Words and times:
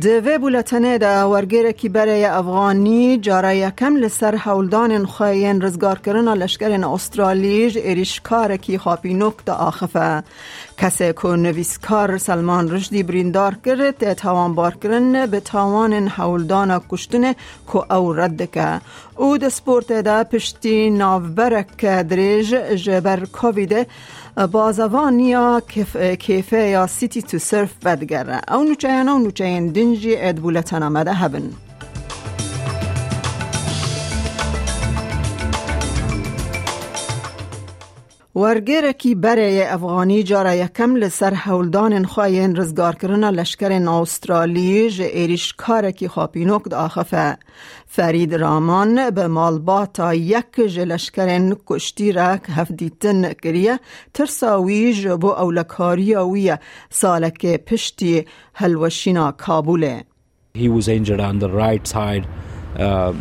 دوی 0.00 0.38
بولتنه 0.38 0.98
دا 0.98 1.30
ورگیره 1.30 1.72
کی 1.72 1.88
برای 1.88 2.24
افغانی 2.24 3.18
جاره 3.18 3.56
یکم 3.56 3.96
لسر 3.96 4.36
حولدان 4.36 5.06
خواهین 5.06 5.62
رزگار 5.62 5.98
کرن 5.98 6.28
لشکر 6.28 6.84
استرالیج 6.84 7.78
ایریشکار 7.78 8.56
کی 8.56 8.78
خاپینوک 8.78 9.44
دا 9.44 9.54
آخفه 9.54 10.22
کسی 10.78 11.12
که 11.12 11.28
نویسکار 11.28 12.18
سلمان 12.18 12.70
رشدی 12.70 13.02
بریندار 13.02 13.56
کرد 13.64 14.12
تاوان 14.12 14.54
بار 14.54 14.74
کرن 14.74 15.26
به 15.26 15.40
تاوان 15.40 16.08
حولدان 16.08 16.80
کشتن 16.88 17.32
که 17.72 17.92
او 17.92 18.12
رد 18.12 18.50
که 18.50 18.80
او 19.16 19.38
د 19.38 19.48
سپورت 19.48 19.92
دا 19.92 20.24
پشتی 20.24 20.90
ناوبرک 20.90 21.84
دریج 21.84 22.54
جبر 22.54 23.24
کوویده 23.24 23.86
بازوانیا 24.52 25.60
کیفه 26.18 26.58
یا 26.58 26.86
سیتی 26.86 27.22
تو 27.22 27.38
سرف 27.38 27.74
بدگره 27.84 28.40
او 28.48 28.64
نوچه 28.64 28.88
او 28.88 29.18
نوچه 29.18 29.44
دنجی 29.96 30.16
اد 30.16 30.40
بولتن 30.40 30.82
ورگیرکی 38.36 39.14
برای 39.14 39.62
افغانی 39.62 40.22
جارا 40.22 40.54
یکم 40.54 40.96
لسر 40.96 41.34
حولدان 41.34 42.04
خواهین 42.04 42.56
رزگار 42.56 42.94
کرنا 42.94 43.30
لشکر 43.30 43.72
استرالی 43.72 44.90
ج 44.90 45.00
ایریش 45.00 45.52
کارکی 45.52 46.08
خاپینوک 46.08 46.64
دا 46.70 46.78
آخفه 46.78 47.36
فرید 47.86 48.34
رامان 48.34 49.10
به 49.10 49.26
مالباتا 49.26 50.14
یک 50.14 50.56
ج 50.56 50.80
لشکر 50.80 51.54
کشتی 51.66 52.12
را 52.12 52.38
هفدیتن 52.48 53.32
کریه 53.32 53.80
ترساوی 54.14 54.92
جبو 54.92 55.28
اولکاری 55.28 56.14
وی 56.16 56.56
سالک 56.90 57.64
پشتی 57.64 58.24
هلوشینا 58.54 59.32
کابوله 59.32 60.04
He 60.54 60.68
was 60.68 60.88
injured 60.88 61.20
on 61.20 61.38
the 61.38 61.50
right 61.50 61.86
side 61.86 62.26
um, 62.78 63.16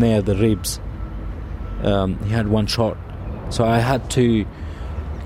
near 0.00 0.22
the 0.22 0.34
ribs. 0.34 0.80
Um, 1.82 2.18
he 2.24 2.32
had 2.34 2.48
one 2.48 2.66
shot. 2.66 2.96
So 3.50 3.64
I 3.64 3.78
had 3.78 4.10
to 4.12 4.46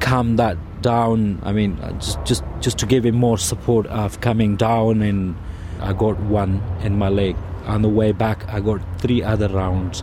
calm 0.01 0.37
that 0.37 0.57
down. 0.83 1.41
I 1.43 1.53
mean, 1.53 1.79
just 1.99 2.25
just 2.25 2.45
just 2.61 2.79
to 2.79 2.87
give 2.87 3.05
him 3.05 3.17
more 3.17 3.39
support 3.39 3.87
of 3.87 4.21
coming 4.21 4.57
down, 4.57 5.03
and 5.03 5.37
I 5.81 5.93
got 5.93 6.19
one 6.21 6.63
in 6.83 6.99
my 6.99 7.09
leg. 7.09 7.37
On 7.67 7.83
the 7.83 7.89
way 7.89 8.13
back, 8.13 8.49
I 8.49 8.61
got 8.61 8.81
three 8.99 9.23
other 9.23 9.49
rounds, 9.49 10.03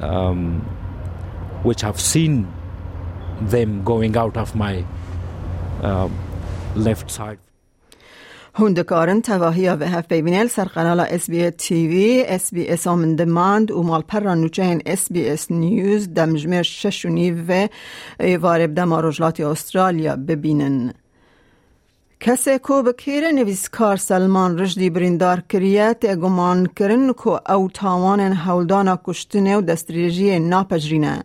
um, 0.00 0.60
which 1.62 1.82
I've 1.82 2.00
seen 2.00 2.52
them 3.40 3.82
going 3.84 4.16
out 4.16 4.36
of 4.36 4.54
my 4.54 4.84
uh, 5.82 6.08
left 6.74 7.10
side. 7.10 7.38
هندکارن 8.54 9.20
تواهی 9.20 9.68
و 9.68 9.84
هف 9.84 10.06
ببینل 10.06 10.46
سر 10.46 10.64
قنال 10.64 11.00
اس 11.00 11.30
بی 11.30 11.50
تی 11.50 11.88
وی 11.88 12.24
اس 12.28 12.54
بی 12.54 12.68
اس 12.68 12.86
آمن 12.86 13.14
دماند 13.14 13.70
و 13.70 13.82
مال 13.82 14.02
پر 14.02 14.34
نوچه 14.34 14.78
اس 14.86 15.12
بی 15.12 15.28
اس 15.28 15.50
نیوز 15.50 16.08
دمجمر 16.14 16.62
شش 16.62 17.06
و 17.48 17.68
وارب 18.40 18.74
دم 18.74 18.94
رجلات 18.94 19.40
استرالیا 19.40 20.16
ببینن. 20.16 20.94
کسی 22.20 22.58
کو 22.62 22.82
بکیر 22.82 23.30
نویسکار 23.32 23.96
سلمان 23.96 24.58
رشدی 24.58 24.90
بریندار 24.90 25.40
کریت 25.48 26.04
گمان 26.16 26.66
کرن 26.76 27.12
که 27.12 27.52
او 27.52 27.68
تاوان 27.74 28.20
هولدانا 28.20 29.00
کشتنه 29.04 29.56
و 29.56 29.60
دستریجی 29.60 30.38
ناپجرینه. 30.38 31.24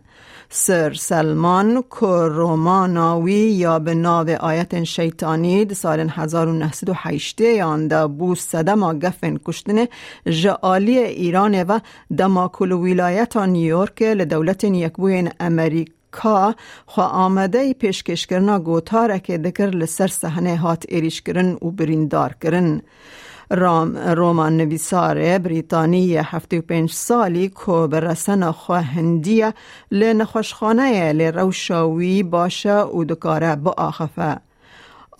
سر 0.50 0.94
سلمان 0.94 1.84
که 2.00 2.06
روماناوی 2.38 3.34
یا 3.34 3.80
به 3.80 3.94
ناو 3.96 4.30
آیت 4.30 4.84
شیطانی 4.84 5.66
ده 5.66 5.76
سال 5.76 6.10
1908 6.10 7.42
یان 7.42 8.08
بو 8.08 8.36
سدما 8.36 8.94
گفن 8.94 9.38
کشتن 9.46 9.86
جعالی 10.30 11.00
ایران 11.00 11.64
و 11.64 11.80
دما 12.18 12.48
کل 12.48 12.72
ولایت 12.72 13.38
نیویورک 13.38 14.02
لدولت 14.02 14.64
یکبوین 14.64 15.30
امریکا 16.16 16.56
خو 16.86 17.02
آمده 17.02 17.74
پیشکش 17.74 18.28
کرنا 18.28 18.60
گوتاره 18.60 19.20
که 19.20 19.38
دکر 19.38 19.70
لسر 19.70 20.08
سحنه 20.08 20.58
هات 20.58 20.86
ایریش 20.90 21.22
کرن 21.22 21.58
و 21.62 21.72
بریندار 21.72 22.36
کرن. 22.42 22.82
رام 23.52 23.98
رومان 23.98 24.58
نویسار 24.58 25.38
بریتانی 25.38 26.18
هفته 26.18 26.60
و 26.60 26.62
پنج 26.62 26.92
سالی 26.92 27.50
که 27.66 27.88
به 27.92 28.00
رسن 28.00 28.52
خواه 28.52 28.82
هندیه 28.82 29.54
لنخوشخانه 29.92 31.14
لروشاوی 31.14 32.24
باشه 32.24 32.80
و 32.80 33.04
دکاره 33.04 33.56
با 33.56 33.74
آخفه. 33.78 34.38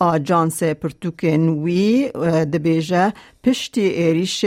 آجانس 0.00 0.62
پرتوکن 0.62 1.48
وی 1.48 2.08
دبیجه 2.52 3.12
پشتی 3.44 3.80
ایریش 3.80 4.46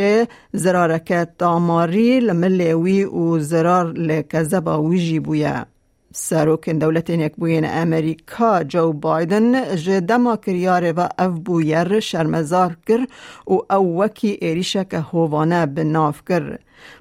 زرارکت 0.54 1.30
داماری 1.38 2.20
لملوی 2.20 3.04
و 3.04 3.40
زرار 3.40 3.94
لکزبا 3.94 4.84
ویجی 4.84 5.20
بویه. 5.20 5.66
سروک 6.14 6.70
دولت 6.70 7.12
بوین 7.36 7.66
امریکا 7.66 8.64
جو 8.64 8.94
بایدن 8.94 9.76
جدما 9.76 10.36
کریار 10.36 10.94
و 10.98 11.00
اف 11.18 11.32
بویر 11.46 12.00
شرمزار 12.00 12.78
کر 12.88 13.06
و 13.48 13.74
او 13.74 14.02
وکی 14.04 14.38
ایریشک 14.42 14.94
هوانه 14.94 15.66
بناف 15.66 16.22
کر 16.26 16.60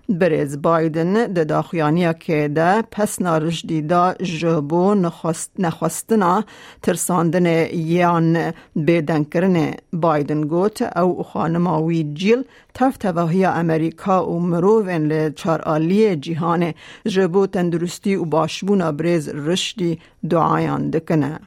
برز 0.09 0.57
بایدن 0.63 1.27
د 1.27 1.47
داخیانی 1.47 2.15
که 2.15 2.49
ده 2.55 2.83
پس 2.83 3.23
نارش 3.23 3.65
دیدا 3.65 4.15
جبو 4.15 4.95
نخواست 4.95 5.51
نخواستنا 5.59 6.45
ترساندن 6.83 7.47
یان 7.75 8.53
بیدن 8.77 9.25
کرن 9.25 9.57
بایدن 9.93 10.41
گوت 10.41 10.83
او 10.83 11.23
خانماوی 11.23 12.03
جیل 12.15 12.45
تف 12.75 12.97
تواهی 12.97 13.45
امریکا 13.45 14.27
و 14.31 14.41
مروون 14.41 15.07
لچار 15.07 15.63
آلی 15.63 16.17
جیهان 16.17 16.75
جبو 17.07 17.47
تندرستی 17.47 18.15
و 18.15 18.25
باشبون 18.25 18.91
برز 18.91 19.29
رشدی 19.29 19.99
دعایان 20.31 20.91
دکنه 20.91 21.41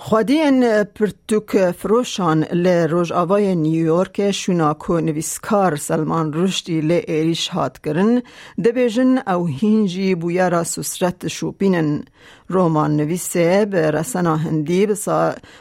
خودین 0.00 0.84
پرتوک 0.84 1.70
فروشان 1.70 2.44
ل 2.44 2.66
آوای 3.14 3.54
نیویورک 3.54 4.30
شوناکو 4.30 5.00
نویسکار 5.00 5.76
سلمان 5.76 6.32
رشدی 6.34 6.80
ل 6.80 6.90
ایریش 6.90 7.48
هات 7.48 7.78
کرن 7.78 8.22
دبیجن 8.64 9.18
او 9.18 9.46
هینجی 9.46 10.14
بویا 10.14 10.48
را 10.48 10.64
سسرت 10.64 11.28
شوپینن. 11.28 12.04
رومان 12.48 12.96
نویسه 12.96 13.64
به 13.64 13.90
رسنا 13.90 14.36
هندی 14.36 14.86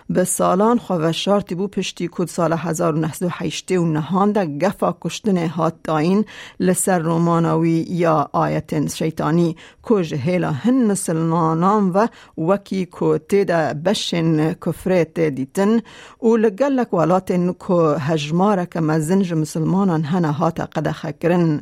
به 0.10 0.24
سالان 0.24 0.78
خواه 0.78 1.12
بو 1.58 1.68
پشتی 1.68 2.10
کد 2.12 2.28
سال 2.28 2.54
1908 2.54 3.72
و 3.72 3.86
نهان 3.86 4.32
ده 4.32 4.46
گفا 4.68 4.98
کشتن 5.02 5.48
هات 5.48 5.74
داین 5.84 6.26
لسر 6.60 7.00
روماناوی 7.00 7.86
یا 7.90 8.30
آیت 8.34 8.96
شیطانی. 8.96 9.56
کج 9.84 10.14
هیلا 10.14 10.52
هن 10.52 10.86
مسلمانان 10.86 11.90
و 11.90 12.08
وکی 12.38 12.86
کو 12.86 13.18
تیدا 13.18 13.74
بشن 13.74 14.27
کفرت 14.66 15.20
دیتن 15.20 15.80
و 16.22 16.36
لگلک 16.36 16.94
والاتن 16.94 17.52
کو 17.52 17.94
هجمارک 17.94 18.78
مزنج 18.78 19.34
مسلمانان 19.34 20.04
هنه 20.04 20.32
هات 20.32 20.60
قدخ 20.60 21.06
کرن 21.22 21.62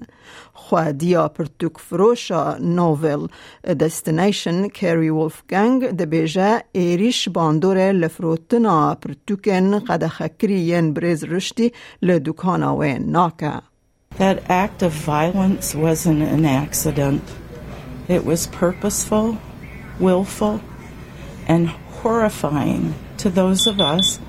خوادیا 0.53 1.27
پرتوک 1.27 1.77
فروشا 1.77 2.57
نوول 2.57 3.27
دستینیشن 3.79 4.67
کری 4.67 5.09
ولفگنگ 5.09 5.87
دبیجه 5.87 6.63
ایریش 6.71 7.29
باندور 7.29 7.77
لفروتنا 7.91 8.95
پرتوکن 8.95 9.79
قدخکرین 9.79 10.93
بریز 10.93 11.23
رشدی 11.23 11.71
لدوکانا 12.01 12.75
و 12.75 12.83
ناکا 12.83 13.61
That 14.17 14.49
act 14.49 14.81
of 14.81 14.93
violence 14.93 15.75
wasn't 15.75 16.21
an 16.21 16.45
accident. 16.45 17.21
It 18.07 18.23
was 18.23 18.47
purposeful, 18.47 19.37
willful, 19.99 20.61
and 21.47 21.63
horrifying 22.05 22.93
to 23.17 23.31
those 23.31 23.65
of 23.65 23.81
us 23.81 24.19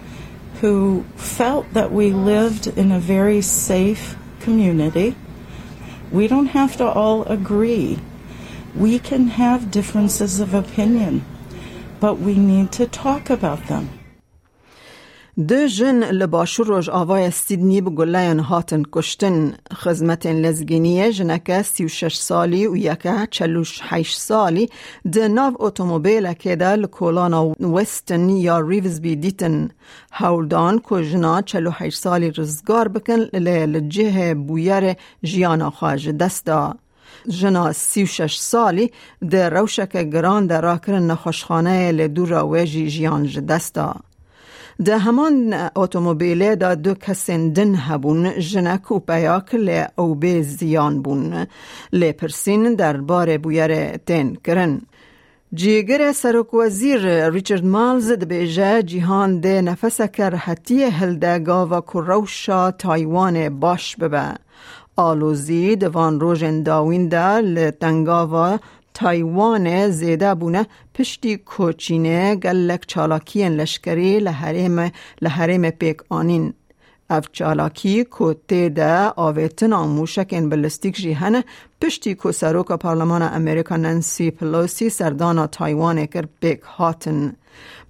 who 0.62 1.04
felt 1.14 1.70
that 1.74 1.92
we 1.92 2.10
lived 2.10 2.66
in 2.66 2.90
a 2.90 2.98
very 2.98 3.42
safe 3.42 4.16
community 4.40 5.14
We 6.10 6.28
don't 6.28 6.46
have 6.46 6.76
to 6.76 6.86
all 6.86 7.24
agree. 7.24 7.98
We 8.74 8.98
can 8.98 9.28
have 9.28 9.70
differences 9.70 10.40
of 10.40 10.54
opinion, 10.54 11.24
but 11.98 12.18
we 12.18 12.34
need 12.34 12.72
to 12.72 12.86
talk 12.86 13.28
about 13.28 13.66
them. 13.66 13.90
دو 15.38 15.66
جن 15.66 16.04
لباشور 16.10 16.66
روش 16.66 16.88
آوای 16.88 17.30
سیدنی 17.30 17.80
بگلیان 17.80 18.38
هاتن 18.40 18.82
کشتن 18.92 19.54
خزمت 19.72 20.26
لزگینیه 20.26 21.12
جنکه 21.12 21.62
سی 21.62 21.84
و 21.84 21.88
شش 21.88 22.16
سالی 22.16 22.66
و 22.66 22.96
چلوش 23.30 23.82
حیش 23.82 24.14
سالی 24.14 24.68
ده 25.12 25.28
ناو 25.28 25.56
اتومبیل 25.58 26.32
که 26.32 26.56
ده 26.56 26.76
لکولانا 26.76 27.46
وستن 27.60 28.28
یا 28.28 28.60
ریوزبی 28.60 29.16
دیتن. 29.16 29.70
هولدان 30.12 30.80
که 30.88 31.04
جنا 31.10 31.42
چلو 31.42 31.70
حیش 31.70 31.96
سالی 31.96 32.30
رزگار 32.30 32.88
بکن 32.88 33.20
لجه 33.38 34.34
بویر 34.34 34.96
جیانا 35.22 35.70
خواج 35.70 36.08
دستا 36.08 36.74
جنا 37.28 37.72
سی 37.72 38.02
و 38.02 38.06
شش 38.06 38.38
سالی 38.38 38.90
ده 39.30 39.48
روشک 39.48 39.96
گران 39.96 40.46
ده 40.46 40.60
راکرن 40.60 41.06
نخوشخانه 41.06 41.92
لدور 41.92 42.44
ویجی 42.44 42.90
جیان 42.90 43.22
دستا 43.48 43.96
ده 44.84 44.98
همان 44.98 45.54
اتومبیل 45.76 46.54
دا 46.54 46.74
دو 46.74 46.94
کسین 46.94 47.52
دن 47.52 47.74
هبون 47.74 48.38
جنک 48.38 48.90
و 48.90 49.00
زیان 50.42 51.02
بون 51.02 51.46
لی 51.92 52.12
پرسین 52.12 52.74
در 52.74 52.96
بار 52.96 53.38
بویر 53.38 53.96
تین 53.96 54.36
کرن 54.44 54.80
جیگر 55.54 56.12
سرک 56.12 56.54
وزیر 56.54 57.28
ریچارد 57.30 57.64
مالز 57.64 58.12
بیجه 58.12 58.82
جیهان 58.82 59.40
ده 59.40 59.62
نفس 59.62 60.00
کرحتی 60.00 60.82
هلده 60.84 61.38
گاوا 61.38 61.80
کروشا 61.80 62.70
تایوان 62.70 63.60
باش 63.60 63.96
ببه 63.96 64.34
آلوزی 64.96 65.76
دوان 65.76 66.20
روژن 66.20 66.62
داوین 66.62 67.08
ده 67.08 67.40
لتنگاوا 67.40 68.58
تایوان 68.98 69.90
زیده 69.90 70.34
بونه 70.34 70.66
پشتی 70.94 71.36
کوچینه 71.36 72.36
گلک 72.36 72.86
چالاکین 72.86 73.52
لشکری 73.52 74.20
لحریم, 74.20 74.90
لحریم 75.22 75.70
پیک 75.70 75.98
آنین. 76.08 76.54
اف 77.10 77.28
چالاکی 77.32 78.04
کو 78.04 78.32
تیده 78.48 79.08
آویتن 79.16 79.72
آموشکین 79.72 80.48
بلستیک 80.48 80.96
جیهنه 80.96 81.44
پشتی 81.80 82.14
کو 82.14 82.32
سروک 82.32 82.72
پارلمان 82.72 83.22
امریکا 83.22 83.76
ننسی 83.76 84.30
پلوسی 84.30 84.90
سردانا 84.90 85.46
تایوان 85.46 86.06
کر 86.06 86.24
پیک 86.40 86.60
هاتن. 86.78 87.36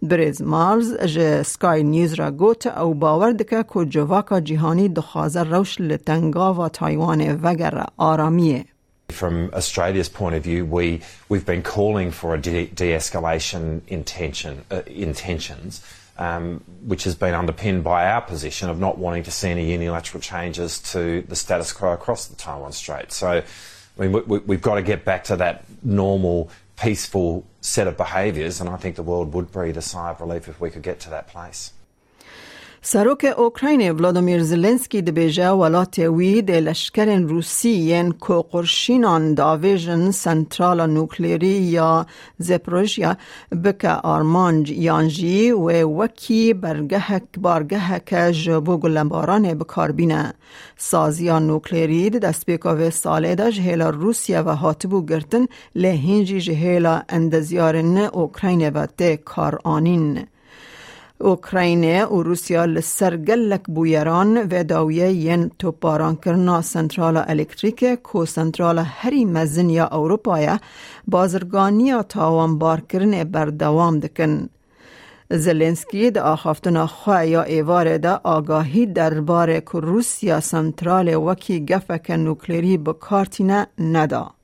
بریز 0.02 0.42
مارز 0.42 0.94
جه 0.94 1.42
سکای 1.42 1.82
نیوز 1.82 2.14
را 2.14 2.30
گوت 2.30 2.66
او 2.66 2.94
باور 2.94 3.32
دکه 3.32 3.62
کو 3.62 3.84
جواکا 3.84 4.40
جیهانی 4.40 4.88
دخوازه 4.88 5.42
روش 5.42 5.80
لتنگا 5.80 6.54
و 6.54 6.68
تایوان 6.68 7.40
وگر 7.42 7.86
آرامیه. 7.96 8.64
From 9.08 9.50
Australia's 9.54 10.08
point 10.08 10.34
of 10.34 10.42
view, 10.42 10.66
we, 10.66 11.00
we've 11.28 11.46
been 11.46 11.62
calling 11.62 12.10
for 12.10 12.34
a 12.34 12.40
de- 12.40 12.66
de-escalation 12.66 13.82
intention, 13.86 14.64
uh, 14.70 14.82
intentions, 14.86 15.82
um, 16.18 16.62
which 16.82 17.04
has 17.04 17.14
been 17.14 17.34
underpinned 17.34 17.84
by 17.84 18.10
our 18.10 18.20
position 18.20 18.68
of 18.68 18.78
not 18.78 18.98
wanting 18.98 19.22
to 19.22 19.30
see 19.30 19.48
any 19.48 19.70
unilateral 19.70 20.20
changes 20.20 20.80
to 20.92 21.22
the 21.22 21.36
status 21.36 21.72
quo 21.72 21.92
across 21.92 22.26
the 22.26 22.36
Taiwan 22.36 22.72
Strait. 22.72 23.12
So, 23.12 23.42
I 23.98 24.00
mean, 24.00 24.12
we, 24.26 24.38
we've 24.38 24.62
got 24.62 24.74
to 24.74 24.82
get 24.82 25.04
back 25.04 25.24
to 25.24 25.36
that 25.36 25.64
normal, 25.82 26.50
peaceful 26.76 27.46
set 27.60 27.86
of 27.86 27.96
behaviours, 27.96 28.60
and 28.60 28.68
I 28.68 28.76
think 28.76 28.96
the 28.96 29.02
world 29.02 29.34
would 29.34 29.52
breathe 29.52 29.76
a 29.76 29.82
sigh 29.82 30.10
of 30.10 30.20
relief 30.20 30.48
if 30.48 30.60
we 30.60 30.70
could 30.70 30.82
get 30.82 31.00
to 31.00 31.10
that 31.10 31.28
place. 31.28 31.72
سروک 32.82 33.24
اوکراین 33.36 33.90
ولادیمیر 33.90 34.42
زلنسکی 34.42 35.02
دبیجه 35.02 35.50
ولات 35.50 35.98
وی 35.98 36.42
ده 36.42 36.60
لشکر 36.60 37.16
روسی 37.16 37.70
ین 37.70 38.12
کو 38.12 38.42
قرشینان 38.42 39.34
داویژن 39.34 40.10
سنترال 40.10 40.90
نوکلیری 40.90 41.46
یا 41.46 42.06
زپروژیا 42.38 43.16
بکه 43.64 43.90
آرمانج 43.90 44.70
یانجی 44.70 45.50
و 45.50 45.70
وکی 46.02 46.54
برگه 46.54 47.22
بارگه 47.38 48.00
که 48.06 48.32
جبو 48.32 48.76
گلنباران 48.76 49.54
بکاربینه 49.54 50.34
سازیا 50.76 51.38
نوکلیری 51.38 52.10
ده 52.10 52.18
دست 52.18 52.46
بیکاوه 52.46 52.90
ساله 52.90 53.34
ده 53.34 53.52
جهیلا 53.52 53.90
روسیا 53.90 54.42
و 54.46 54.56
هاتبو 54.56 55.06
گرتن 55.06 55.46
لهینجی 55.74 56.40
جهیلا 56.40 57.02
اندزیارن 57.08 57.96
اوکراین 57.96 58.70
و 58.70 58.86
ده 58.96 59.16
کار 59.16 59.58
آنین. 61.20 61.30
اوکراین 61.30 62.04
و 62.04 62.22
روسیا 62.22 62.64
لسر 62.64 63.16
گلک 63.16 63.62
بویران 63.66 64.36
و 64.36 64.64
داویه 64.64 65.12
ین 65.12 65.50
توپاران 65.58 66.16
کرنا 66.16 66.62
سنترال 66.62 67.16
الکتریک 67.16 67.84
کو 68.02 68.26
سنترال 68.26 68.78
هری 68.78 69.24
مزن 69.24 69.70
یا 69.70 69.84
اوروپایا 69.84 70.58
بازرگانی 71.08 71.92
تاوان 72.08 72.58
بار 72.58 72.80
کرن 72.80 73.24
بردوام 73.24 73.98
دکن. 73.98 74.48
زلنسکی 75.30 76.10
د 76.10 76.18
آخافتنا 76.18 76.86
خواه 76.86 77.26
یا 77.26 77.42
ایوار 77.42 77.98
دا 77.98 78.20
آگاهی 78.24 78.86
درباره 78.86 79.60
که 79.60 79.80
روسیا 79.80 80.40
سنترال 80.40 81.14
وکی 81.14 81.66
گفک 81.66 82.10
نوکلیری 82.10 82.78
بکارتینه 82.78 83.66
ندا. 83.78 84.35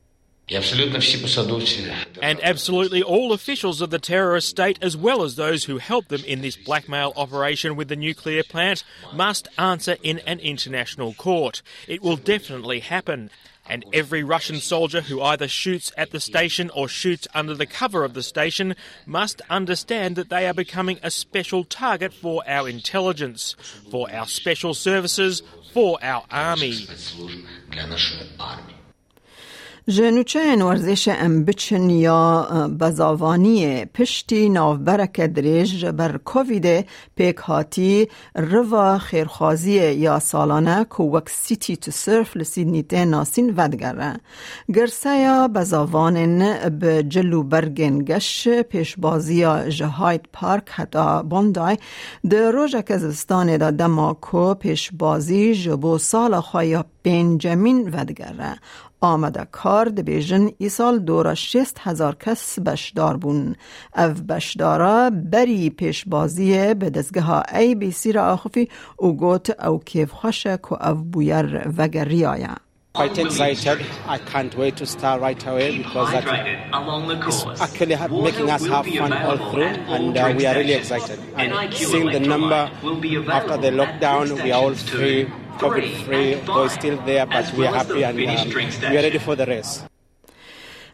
And 2.21 2.43
absolutely 2.43 3.03
all 3.03 3.33
officials 3.33 3.81
of 3.81 3.91
the 3.91 3.99
terrorist 3.99 4.49
state, 4.49 4.79
as 4.83 4.97
well 4.97 5.23
as 5.23 5.37
those 5.37 5.65
who 5.65 5.79
helped 5.79 6.09
them 6.09 6.25
in 6.25 6.43
this 6.43 6.57
blackmail 6.57 7.13
operation 7.17 7.77
with 7.77 7.89
the 7.89 7.97
nuclear 7.97 8.43
plant, 8.43 8.85
must 9.15 9.49
answer 9.57 9.97
in 10.03 10.19
an 10.21 10.41
international 10.41 11.15
court. 11.15 11.63
It 11.87 12.03
will 12.03 12.17
definitely 12.17 12.81
happen. 12.81 13.31
And 13.65 13.85
every 13.93 14.25
Russian 14.25 14.57
soldier 14.57 15.03
who 15.03 15.23
either 15.23 15.47
shoots 15.47 15.93
at 15.97 16.11
the 16.11 16.19
station 16.19 16.69
or 16.71 16.89
shoots 16.89 17.29
under 17.33 17.55
the 17.55 17.65
cover 17.65 18.05
of 18.05 18.13
the 18.13 18.23
station 18.23 18.75
must 19.07 19.41
understand 19.49 20.17
that 20.17 20.29
they 20.29 20.49
are 20.49 20.55
becoming 20.55 20.99
a 21.03 21.13
special 21.13 21.63
target 21.63 22.13
for 22.13 22.43
our 22.47 22.69
intelligence, 22.69 23.55
for 23.91 24.13
our 24.13 24.27
special 24.27 24.75
services, 24.75 25.43
for 25.73 25.99
our 26.03 26.25
army. 26.31 26.75
جنوچه 29.89 30.57
ورزش 30.65 31.09
ام 31.09 31.45
بچن 31.45 31.91
یا 31.91 32.47
بزاوانی 32.81 33.85
پشتی 33.85 34.49
ناوبرک 34.49 35.21
دریج 35.21 35.87
بر 35.87 36.17
کووید 36.17 36.87
پیک 37.17 37.37
هاتی 37.37 38.09
روا 38.37 38.99
خیرخوازی 38.99 39.93
یا 39.93 40.19
سالانه 40.19 40.87
که 40.97 41.03
وک 41.03 41.29
سیتی 41.29 41.77
تو 41.77 41.91
سرف 41.91 42.37
لسیدنی 42.37 42.83
ته 42.83 43.05
ناسین 43.05 43.55
ودگره. 43.57 44.17
گرسه 44.75 45.17
یا 45.17 45.49
بزاوانن 45.49 46.69
به 46.69 47.03
جلو 47.03 47.43
برگن 47.43 47.99
گش 47.99 48.49
پیش 48.49 48.97
بازی 48.97 49.45
جهایت 49.69 50.23
پارک 50.33 50.71
حتا 50.71 51.23
باندای 51.23 51.79
ده 52.31 52.51
روژ 52.51 52.77
کزستان 52.77 53.57
دا 53.57 53.71
دماکو 53.71 54.55
پیش 54.55 54.91
بازی 54.93 55.55
جبو 55.55 55.99
سال 55.99 56.41
خواهی 56.41 56.79
بنجامین 57.03 57.91
ودگره 57.93 58.59
آمده 59.01 59.47
کار 59.53 59.89
دبیجن 59.89 60.51
ای 60.59 60.69
سال 60.69 60.99
دورا 60.99 61.35
شست 61.35 61.77
هزار 61.81 62.17
کس 62.21 62.59
بشدار 62.59 63.17
بون 63.17 63.57
او 63.97 64.09
بشدارا 64.29 65.11
بری 65.11 65.71
پیش 65.71 66.05
بازی 66.05 66.75
به 66.75 66.91
دزگه 66.91 67.21
ها 67.21 67.43
ای 67.55 67.75
بی 67.75 67.91
سی 67.91 68.13
را 68.13 68.33
آخفی 68.33 68.69
او 68.97 69.17
گوت 69.17 69.65
او 69.65 69.79
کیف 69.79 70.11
خوشه 70.11 70.59
که 70.69 70.89
او 70.89 70.95
بویر 70.95 71.69
وگری 71.77 72.25
آیا 72.25 72.55
Quite 72.95 73.17
excited. 73.17 73.79
I 74.07 74.19
can't 74.19 74.55
wait 74.55 74.77
to 74.77 74.85
start 74.85 75.23
right 75.23 75.47
away 75.47 75.79
because 75.79 76.11
that 76.13 76.27
is 77.27 77.61
actually 77.67 77.97
making 78.23 78.51
us 78.51 78.67
have 78.67 78.87
fun 78.87 79.13
all 79.15 79.39
through, 79.51 79.73
and 79.95 80.15
uh, 80.15 80.35
we 80.37 80.45
are 80.45 80.55
really 80.55 80.75
excited. 80.75 81.19
And 81.39 81.73
seeing 81.73 82.11
the 82.17 82.21
number 82.21 82.71
after 83.39 83.57
the 83.57 83.71
lockdown, 83.81 84.45
we 84.45 84.53
are 84.53 84.63
all 84.63 84.75
free 84.75 85.27
COVID 85.59 86.05
free, 86.05 86.35
though 86.47 86.69
still 86.69 86.97
there, 87.05 87.27
but 87.27 87.53
we 87.55 87.67
are 87.67 87.75
happy 87.75 88.05
and 88.05 88.19
um, 88.19 88.49
we 88.91 88.99
are 88.99 89.03
ready 89.03 89.19
for 89.19 89.37
the 89.37 89.47
race. 89.47 89.83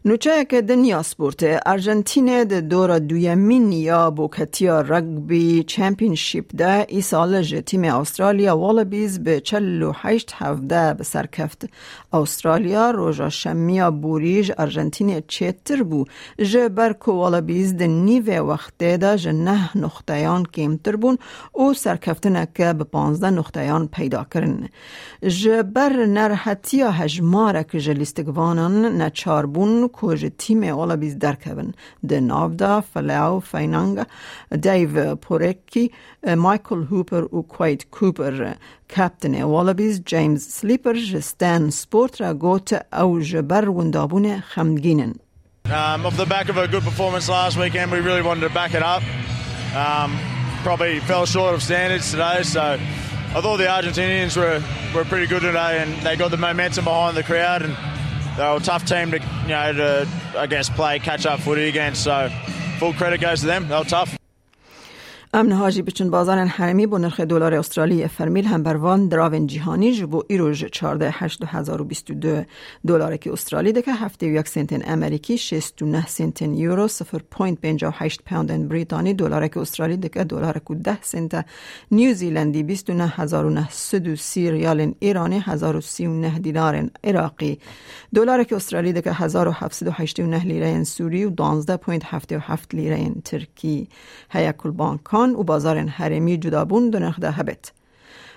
نوچه 0.04 0.44
که 0.44 0.62
دنیا 0.62 1.02
سپورت. 1.02 1.62
ارژنتین 1.66 2.44
ده 2.44 2.60
دور 2.60 2.98
دویمین 2.98 3.72
یا 3.72 4.10
بوکتیا 4.10 4.80
رگبی 4.80 5.64
چمپینشیپ 5.64 6.44
ده 6.56 6.86
ای 6.88 7.00
سال 7.00 7.42
جه 7.42 7.60
تیم 7.60 7.84
استرالیا 7.84 8.58
والبیز 8.58 9.18
به 9.24 9.40
چل 9.40 9.82
و 9.82 9.92
هشت 9.94 10.32
هفته 10.34 10.94
به 10.98 11.04
سرکفت 11.04 11.64
استرالیا 12.12 12.90
روژا 12.90 13.28
شمیا 13.28 13.90
بوریج 13.90 14.52
ارژنتین 14.58 15.22
چیتر 15.28 15.82
بو 15.82 16.04
جه 16.38 16.68
برکو 16.68 17.12
والبیز 17.12 17.76
ده 17.76 17.86
نیوه 17.86 18.38
وقته 18.38 18.96
ده 18.96 19.16
جه 19.16 19.32
نه 19.32 19.70
نختیان 19.74 20.44
کمتر 20.44 20.96
بون 20.96 21.18
او 21.52 21.74
سرکفتنه 21.74 22.48
به 22.54 22.84
پانزده 22.84 23.30
نختیان 23.30 23.88
پیدا 23.88 24.26
کرن 24.34 24.68
جه 25.22 25.62
بر 25.62 25.92
نرحتیا 26.06 26.90
هجمارک 26.90 27.76
جلیستگوانان 27.76 29.02
نچار 29.02 29.46
بون 29.46 29.87
کۆژ 29.97 30.21
تیمێ 30.41 30.71
وڵەبیز 30.79 31.15
دەرکەون 31.23 31.69
د 32.09 32.11
ناودا 32.29 32.75
فەلاو 32.91 33.43
فەینانگە 33.51 34.05
دەیڤ 34.65 34.95
پۆرێکی 35.25 35.85
مایکل 36.45 36.81
هوپر 36.91 37.23
و 37.35 37.39
کویت 37.53 37.81
کوپر 37.95 38.35
کاپتنێ 38.93 39.43
وڵەبیز 39.53 39.95
جیمز 40.09 40.41
سلیپر 40.57 40.95
ji 41.09 41.21
ستان 41.31 41.63
سپۆرت 41.79 42.13
را 42.21 42.31
گوتە 42.43 42.79
ئەو 42.95 43.11
ji 43.29 43.41
ber 43.51 43.65
windabûnê 43.77 44.35
xemgînin. 44.51 45.13
Um, 45.65 46.05
off 46.05 46.17
the 46.17 46.25
back 46.25 46.49
of 46.49 46.57
a 46.57 46.67
good 46.67 46.83
performance 46.83 47.29
last 47.29 47.55
weekend, 47.57 47.91
we 47.91 47.99
really 48.09 48.21
wanted 48.21 48.41
to 48.47 48.53
back 48.53 48.73
it 48.79 48.83
up. 48.83 49.03
Um, 49.83 50.19
probably 50.61 50.99
fell 50.99 51.25
short 51.25 51.53
of 51.55 51.63
standards 51.63 52.11
today. 52.11 52.43
So 52.43 52.77
I 53.35 53.41
thought 53.41 53.57
the 53.57 53.65
Argentinians 53.65 54.35
were, 54.37 54.61
were 54.93 55.05
pretty 55.05 55.25
good 55.25 55.41
today 55.41 55.79
and 55.81 55.91
they 56.05 56.15
got 56.15 56.31
the 56.31 56.37
momentum 56.37 56.83
behind 56.85 57.17
the 57.17 57.23
crowd 57.23 57.61
and 57.63 57.75
they 58.38 58.44
were 58.44 58.56
a 58.56 58.60
tough 58.60 58.84
team 58.84 59.10
to, 59.10 59.18
you 59.18 59.48
know, 59.48 59.72
to, 59.72 60.08
I 60.36 60.46
guess, 60.46 60.70
play 60.70 61.00
catch-up 61.00 61.40
footy 61.40 61.68
against. 61.68 62.04
So 62.04 62.30
full 62.78 62.92
credit 62.94 63.20
goes 63.20 63.40
to 63.40 63.46
them. 63.46 63.66
They 63.68 63.76
were 63.76 63.84
tough. 63.84 64.17
امن 65.38 65.52
هاجی 65.52 65.82
بچن 65.82 66.10
بازار 66.10 66.38
حرمی 66.38 66.86
با 66.86 66.98
نرخ 66.98 67.20
دلار 67.20 67.54
استرالی 67.54 68.08
فرمیل 68.08 68.44
هم 68.44 68.62
بروان 68.62 69.08
دراون 69.08 69.46
جهانی 69.46 69.92
جبو 69.92 70.22
ایروژ 70.28 70.64
14 70.64 71.14
2022 71.40 72.44
دلار 72.86 73.16
که 73.16 73.32
استرالی 73.32 73.72
دکه 73.72 73.92
هفته 73.92 74.26
و 74.26 74.30
یک 74.30 74.48
سنتن 74.48 74.82
امریکی 74.84 75.38
69 75.38 76.06
سنتن 76.06 76.54
یورو 76.54 76.88
0.58 76.88 78.16
پوند 78.26 78.68
بریتانی 78.68 79.14
دلار 79.14 79.48
که 79.48 79.60
استرالی 79.60 79.96
دکه 79.96 80.24
دلار 80.24 80.60
که 80.68 80.74
10 80.74 80.98
سنت 81.02 81.44
نیوزیلندی 81.90 82.62
29930 82.62 84.50
ریال 84.50 84.94
ایرانی 85.00 85.38
1039 85.40 86.38
دینار 86.38 86.90
عراقی. 87.04 87.58
دلار 88.14 88.44
که 88.44 88.56
استرالی 88.56 88.92
دکه 88.92 89.12
1789 89.12 90.44
لیره 90.44 90.84
سوری 90.84 91.24
و 91.24 91.30
12.77 91.30 92.74
لیره 92.74 93.10
ترکی. 93.24 93.88
هیکل 94.30 94.70
بانک 95.28 95.38
و 95.38 95.44
بازار 95.44 95.76
هرمی 95.78 96.38
جدابون 96.38 96.90
دو 96.90 96.98
نخده 96.98 97.30
هبت. 97.30 97.72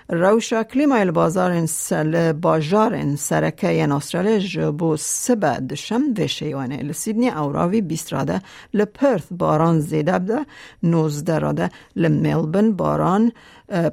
روشا 0.08 0.62
کلیمای 0.62 1.10
بازار 1.10 1.66
سل 1.66 2.32
باجار 2.32 3.16
سرکه 3.16 3.72
ین 3.72 3.92
استرالیا 3.92 4.38
جبو 4.38 4.96
سبه 4.96 5.60
دشم 5.70 6.02
و 6.18 6.26
شیوانه 6.26 6.82
لسیدنی 6.82 7.30
اوراوی 7.30 7.80
بیست 7.80 8.12
راده 8.12 8.40
لپرث 8.74 9.22
باران 9.30 9.80
زیده 9.80 10.18
بده 10.18 10.46
نوزده 10.82 11.38
راده 11.38 11.70
لملبن 11.96 12.72
باران 12.72 13.32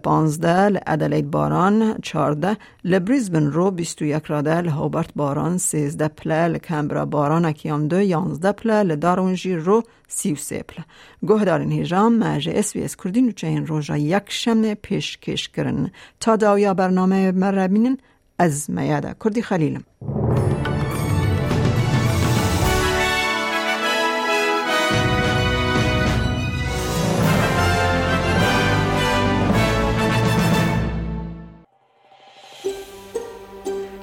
پانزده 0.03 0.67
لعدلید 0.67 1.31
باران 1.31 1.97
چارده 2.01 2.57
لبریزبن 2.83 3.45
رو 3.45 3.71
بیستو 3.71 4.05
یک 4.05 4.23
راده 4.25 4.61
لهوبرت 4.61 5.09
باران 5.15 5.57
سیزده 5.57 6.07
پله 6.07 6.47
لکمبرا 6.47 7.05
باران 7.05 7.45
اکیام 7.45 7.88
دو 7.88 8.01
یانزده 8.01 8.51
پله 8.51 8.83
لدارونجی 8.83 9.55
رو 9.55 9.83
سی 10.07 10.33
و 10.33 10.35
سه 10.35 10.63
پله 10.63 10.85
گوه 11.27 11.45
دارین 11.45 11.71
هیجام 11.71 12.17
مجه 12.17 12.51
اس 12.55 12.73
بی 12.73 12.83
اس 12.83 12.95
کردین 12.95 13.27
و 13.27 13.31
چه 13.31 13.59
روژا 13.59 13.97
یک 13.97 14.23
شمه 14.27 14.75
پیش 14.75 15.17
کش 15.17 15.49
کرن 15.49 15.91
تا 16.19 16.35
داویا 16.35 16.73
برنامه 16.73 17.31
مربینن 17.31 17.97
از 18.39 18.71
میاده. 18.71 19.15
کردی 19.23 19.41
خلیلم 19.41 19.83